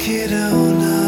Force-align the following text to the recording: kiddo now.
kiddo 0.00 0.72
now. 0.78 0.99